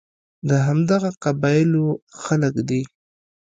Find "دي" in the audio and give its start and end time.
2.69-2.81